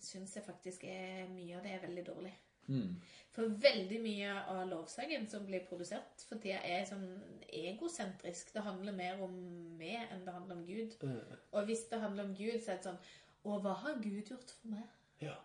[0.00, 2.32] Syns jeg faktisk er mye av det er veldig dårlig.
[2.68, 2.96] Mm.
[3.32, 7.06] For veldig mye av lovsangen som blir produsert for tida, er sånn
[7.48, 8.52] egosentrisk.
[8.52, 9.36] Det handler mer om
[9.80, 10.96] meg enn det handler om Gud.
[11.02, 11.38] Mm.
[11.52, 13.00] Og hvis det handler om Gud, så er det sånn
[13.48, 14.88] og hva har Gud gjort for meg?
[15.24, 15.36] ja.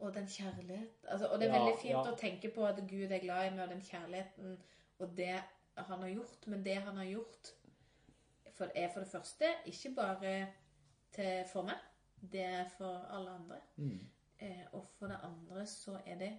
[0.00, 2.12] Og den kjærlighet altså, Og det er Ja, veldig fint ja.
[2.12, 4.54] å tenke på at Gud er glad i meg, og den kjærligheten
[4.98, 5.34] og det
[5.76, 6.46] han har gjort.
[6.46, 7.50] Men det han har gjort,
[8.60, 10.32] for, er for det første ikke bare
[11.14, 11.80] til, for meg.
[12.20, 13.60] Det er for alle andre.
[13.76, 14.00] Mm.
[14.40, 16.32] Eh, og for det andre så er det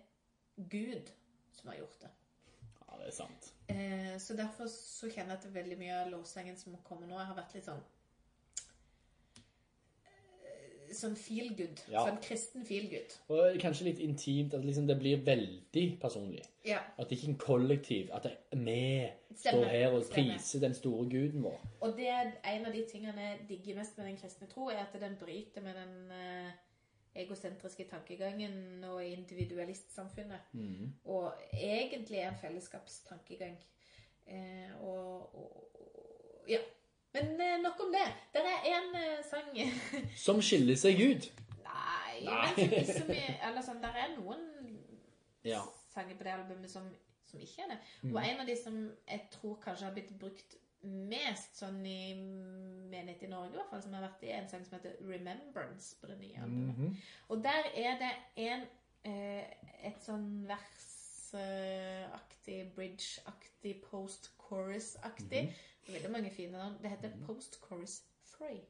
[0.55, 1.09] Gud
[1.51, 2.11] som har gjort det.
[2.87, 3.53] ja, det er sant.
[3.69, 7.29] Eh, så derfor så kjenner jeg at veldig mye av lovsangen som kommer nå, jeg
[7.31, 7.83] har vært litt sånn
[10.95, 11.81] Sånn feel good.
[11.91, 12.05] Ja.
[12.07, 13.13] Sånn kristen feel good.
[13.33, 16.43] Og kanskje litt intimt, at liksom det blir veldig personlig.
[16.67, 16.81] Ja.
[16.97, 18.81] At det ikke er en kollektiv, at det vi
[19.41, 21.61] står her og priser den store guden vår.
[21.81, 24.83] Og det er en av de tingene jeg digger mest med den kristne tro, er
[24.83, 26.51] at den bryter med den eh,
[27.23, 30.53] egosentriske tankegangen og individualistsamfunnet.
[31.05, 33.57] Og egentlig er en fellesskapstankegang.
[34.27, 34.69] Eh.
[37.21, 38.07] Men eh, nok om det.
[38.33, 39.49] Det er en eh, sang
[40.25, 41.31] Som skiller seg ut.
[41.63, 42.49] Nei, Nei.
[42.57, 44.41] men som, som er, eller sånn, der er noen
[45.45, 45.61] Ja.
[45.93, 46.85] sanger på det albumet som,
[47.29, 47.79] som ikke er det.
[48.03, 48.15] Mm.
[48.15, 48.75] Og en av de som
[49.09, 53.83] jeg tror kanskje har blitt brukt mest sånn i menighet i Norge, i hvert fall,
[53.85, 56.77] som har vært i, en sang som heter 'Remembrance' på det nye albumet.
[56.77, 56.95] Mhm.
[57.29, 58.13] Og der er det
[58.47, 58.61] en
[59.05, 59.43] eh,
[59.83, 60.47] et sånn
[61.31, 65.41] versaktig, bridge-aktig, post-chorus-aktig.
[65.49, 66.77] mm er Veldig mange fine navn.
[66.83, 68.61] Det heter Postchorus Free.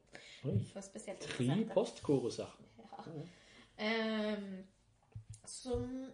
[0.42, 0.52] 3.
[0.52, 0.66] Oi.
[0.74, 2.60] For spesielt Tre postkoruser.
[2.78, 4.34] Ja.
[4.38, 4.66] Um,
[5.46, 6.12] som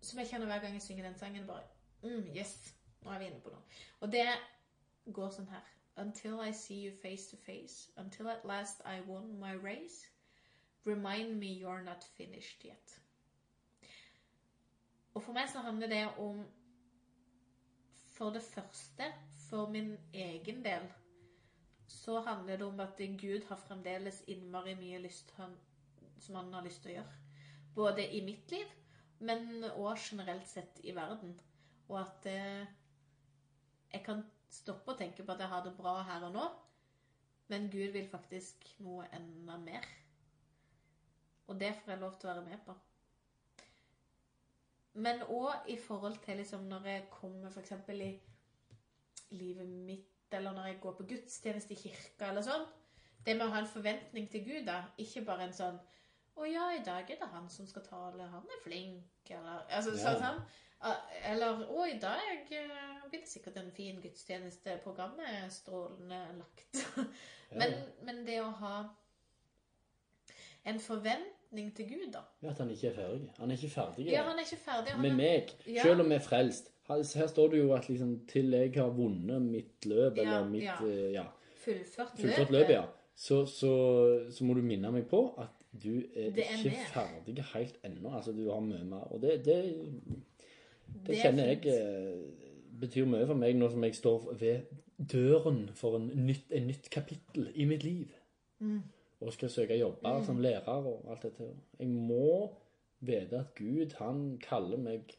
[0.00, 1.46] Som jeg kjenner hver gang jeg synger den sangen.
[1.46, 1.62] Bare
[2.02, 3.62] mm, Yes, nå er vi inne på noe.
[4.00, 4.28] Og det
[5.12, 5.64] går sånn her.
[5.96, 7.90] Until I see you face to face.
[7.96, 10.06] Until at last I won my race.
[10.86, 13.00] Remind me you're not finished yet.
[15.14, 16.46] Og for meg så handler det om
[18.06, 19.04] For det første,
[19.48, 20.84] for min egen del,
[21.88, 25.54] så handler det om at Gud har fremdeles innmari mye lyst han,
[26.20, 27.20] som han har lyst til å gjøre.
[27.74, 28.66] Både i mitt liv,
[29.18, 31.32] men òg generelt sett i verden.
[31.88, 32.66] Og at eh,
[33.92, 36.44] jeg kan stoppe å tenke på at jeg har det bra her og nå,
[37.48, 39.88] men Gud vil faktisk noe enda mer.
[41.48, 42.76] Og det får jeg lov til å være med på.
[44.98, 47.72] Men òg i forhold til liksom når jeg kommer f.eks.
[47.88, 48.12] i
[49.30, 52.66] livet mitt, eller når jeg går på gudstjeneste i kirka eller sånn.
[53.26, 54.82] Det med å ha en forventning til Gud, da.
[55.00, 55.78] Ikke bare en sånn
[56.38, 58.28] Å ja, i dag er det han som skal tale.
[58.30, 59.30] Han er flink.
[59.30, 60.12] Eller altså, Ja.
[60.20, 60.42] sånn,
[61.26, 64.78] Eller Å, i dag eh, blir det sikkert en fin gudstjeneste.
[64.84, 66.84] Programmet er strålende lagt.
[67.58, 67.74] men,
[68.06, 68.76] men det å ha
[70.64, 72.22] en forventning til Gud, da.
[72.42, 73.30] Ja, at han ikke er ferdig.
[73.38, 74.92] Han er ikke ferdig Ja, han er ikke ferdig.
[74.92, 76.70] Han med meg, selv om vi er frelst.
[76.88, 80.78] Her, står det jo at liksom, til jeg har vunnet mitt løp, eller mitt ja.
[80.86, 81.26] eh, ja,
[81.64, 82.86] fullført fullført løp, ja.
[83.18, 83.70] Så, så,
[84.30, 86.90] så må du minne meg på at du er er ikke mer.
[86.94, 88.12] ferdig helt ennå.
[88.14, 89.08] Altså, du har mye mer.
[89.12, 90.20] Og det, det, det,
[91.06, 91.74] Det er kjenner jeg fint.
[91.74, 92.46] eh,
[92.80, 94.70] betyr mye for meg nå som jeg står ved
[95.12, 98.14] døren for en nytt, en nytt kapittel i mitt liv.
[98.62, 98.80] Mm.
[99.20, 101.50] Og skal søke jobber som lærer og alt dette.
[101.78, 102.48] Jeg må
[103.00, 105.18] vite at Gud, han kaller meg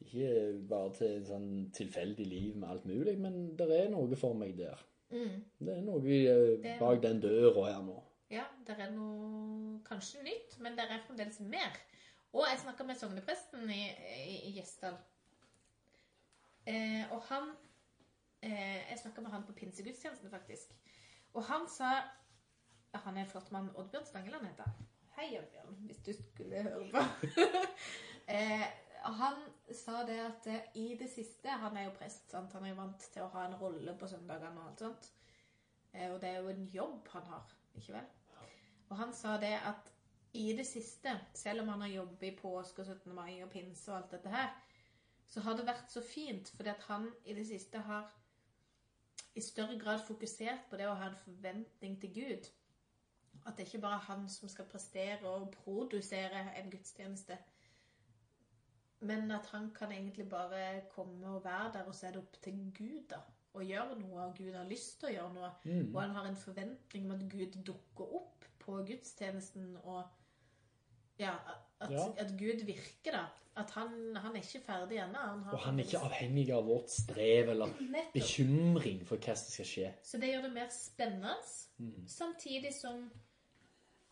[0.00, 0.30] ikke
[0.68, 4.56] bare til et sånn tilfeldig liv med alt mulig, men det er noe for meg
[4.58, 4.80] der.
[5.10, 5.42] Mm.
[5.58, 7.98] Det er noe eh, bak den døra her nå.
[8.30, 11.78] Ja, det er noe kanskje nytt, men det er fremdeles mer.
[12.32, 13.82] Og jeg snakka med sognepresten i,
[14.26, 14.94] i, i Gjesdal.
[16.70, 17.48] Eh, og han
[18.44, 20.76] eh, Jeg snakka med han på pinsegudstjenesten, faktisk.
[21.32, 21.90] Og han sa
[22.92, 23.70] Han er en flott mann.
[23.74, 24.86] Oddbjørn Stangeland heter han.
[25.16, 27.02] Hei, Oddbjørn, hvis du skulle høre på.
[28.34, 28.66] eh,
[29.02, 29.42] han
[29.76, 32.52] sa det at eh, i det siste Han er jo prest, sant?
[32.52, 35.10] han er jo vant til å ha en rolle på søndagene og alt sånt.
[35.92, 38.08] Eh, og det er jo en jobb han har, ikke vel?
[38.90, 39.92] Og han sa det at
[40.32, 43.14] i det siste, selv om han har jobbet i påske og 17.
[43.14, 44.50] mai og pinse og alt dette her,
[45.30, 48.10] så har det vært så fint fordi at han i det siste har
[49.34, 52.48] i større grad fokusert på det å ha en forventning til Gud.
[53.46, 57.38] At det ikke bare er han som skal prestere og produsere en gudstjeneste,
[59.00, 62.36] men at han kan egentlig bare komme og være der, og så er det opp
[62.42, 63.20] til Gud da,
[63.54, 65.50] å gjøre noe, og Gud har lyst til å gjøre noe.
[65.64, 65.94] Mm.
[65.94, 70.04] Og han har en forventning om at Gud dukker opp på gudstjenesten, og
[71.18, 71.34] ja,
[71.80, 72.04] at, Ja.
[72.18, 73.24] at Gud virker da.
[73.56, 75.18] At han, han er ikke ferdig ennå.
[75.52, 78.12] Og han er ikke avhengig av vårt strev eller Nettopp.
[78.14, 79.88] bekymring for hva som skal skje.
[80.06, 81.34] Så det gjør det mer spennende,
[81.80, 82.06] Mm.
[82.06, 83.10] samtidig som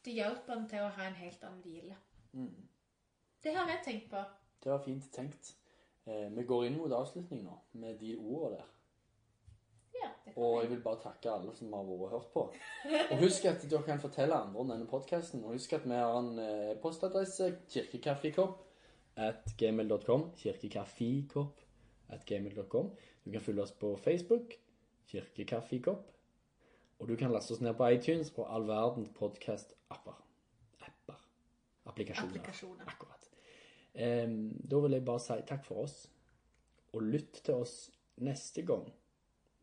[0.05, 1.96] det hjelper han til å ha en helt annen hvile.
[2.33, 2.68] Mm.
[3.42, 4.24] Det har jeg tenkt på.
[4.64, 5.55] Det var fint tenkt.
[6.07, 8.66] Eh, vi går inn mot avslutning nå, med de ordene der.
[9.99, 10.71] Ja, det kan Og jeg.
[10.71, 12.42] vil bare takke alle som har vært og hørt på.
[13.11, 15.44] Og husk at dere kan fortelle andre om denne podkasten.
[15.44, 18.59] Og husk at vi har en eh, postadresse kirkekaffekopp
[19.16, 20.31] at gmail.com.
[20.37, 21.61] Kirkekaffekopp
[22.14, 22.90] at gmail.com.
[23.25, 24.55] Du kan følge oss på Facebook.
[25.11, 26.07] Kirkekaffekopp.
[26.99, 30.16] Og du kan laste oss ned på iTunes og all verdens podkast-apper.
[30.83, 31.21] Apper.
[31.87, 32.29] Applikasjoner.
[32.33, 32.85] Applikasjoner.
[32.90, 33.18] Akkurat.
[33.99, 36.09] Da vil jeg bare si takk for oss.
[36.93, 37.91] Og lytt til oss
[38.25, 38.87] neste gang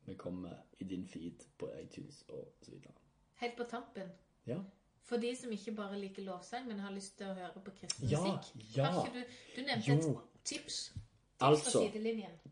[0.05, 2.93] vi kommer i din feed på iTunes og så videre.
[3.41, 4.11] Helt på tampen.
[4.47, 4.59] Ja.
[5.05, 8.07] For de som ikke bare liker lovsang, men har lyst til å høre på kristen
[8.09, 8.77] Ja, musikk.
[8.77, 8.91] ja.
[9.13, 9.19] Du,
[9.55, 9.95] du nevnte Jo.
[9.95, 10.91] et tips.
[10.93, 10.93] Tips
[11.41, 11.81] Altså.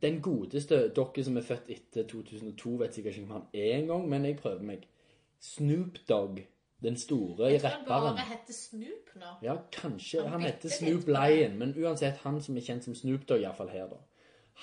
[0.01, 4.09] Den godeste dere som er født etter 2002, vet sikkert ikke om han er engang,
[4.09, 4.87] men jeg prøver meg.
[5.39, 6.41] Snoop Dogg,
[6.83, 9.35] den store Jeg tror han bare heter Snoop nå.
[9.45, 10.23] Ja, kanskje.
[10.23, 11.07] Han Han heter Snoop.
[11.07, 14.01] Lion, men uansett, han som er kjent som Snoop Dogg, iallfall her, da.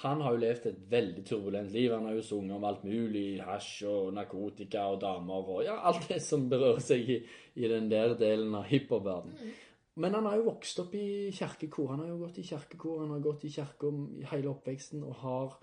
[0.00, 1.92] Han har jo levd et veldig turbulent liv.
[1.92, 3.40] Han har jo sunget om alt mulig.
[3.44, 7.18] Hasj og narkotika og damer og ja, alt det som berører seg i,
[7.58, 9.34] i den der delen av hiphop-verdenen.
[9.40, 9.58] Mm.
[10.00, 11.90] Men han har jo vokst opp i kirkekor.
[11.92, 13.90] Han har jo gått i kirkekor, han har gått i kirka
[14.30, 15.58] hele oppveksten og har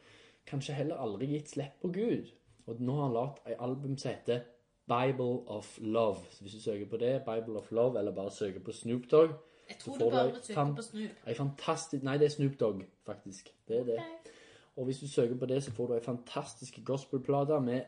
[0.48, 2.30] kanskje heller aldri gitt slipp på Gud.
[2.68, 4.44] Og nå har han lagd ei album som heter
[4.88, 6.18] Bible of Love.
[6.30, 9.30] Så hvis du søker på det, Bible of Love, eller bare søker på Snoop Dogg
[9.70, 11.28] Jeg tror du bare søker på Snoop.
[11.28, 13.54] Ei fantastisk Nei, det er Snoop Dogg, faktisk.
[13.68, 14.00] Det er det.
[14.00, 14.32] Okay.
[14.76, 17.82] Og hvis du søker på det, så får du ei fantastisk gospelplate med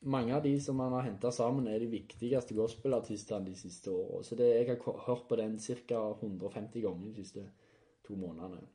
[0.00, 4.22] mange av de som han har henta sammen, er de viktigste gospelartistene de siste åra.
[4.22, 6.00] Så det, jeg har hørt på den ca.
[6.20, 7.46] 150 ganger de siste
[8.06, 8.66] to månedene.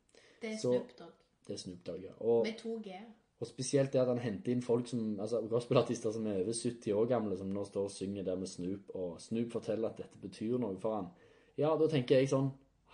[0.42, 1.16] Det er Snoop Dogg.
[1.48, 2.14] Det er Snoop Dogg, ja.
[2.20, 2.96] Og, Med to G.
[3.38, 6.94] og spesielt det at han henter inn folk som altså gospelartister som er over 70
[6.98, 10.22] år gamle, som nå står og synger der med Snoop, og Snoop forteller at dette
[10.22, 11.12] betyr noe for han.
[11.58, 12.50] Ja, da tenker jeg sånn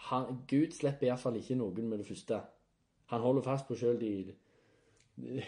[0.10, 2.41] han, Gud slipper iallfall ikke noen med det første.
[3.13, 4.34] Han holder fast på sjøl de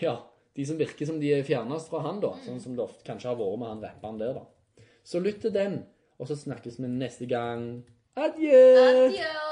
[0.05, 0.19] Ja,
[0.55, 2.31] de som virker som de er fjernest fra han, da.
[2.45, 4.85] Sånn som det ofte kanskje har vært med han rapperen der, da.
[5.03, 5.81] Så lytt til den,
[6.15, 7.83] og så snakkes vi neste gang.
[8.15, 8.63] Adjø!
[8.85, 9.44] Adios!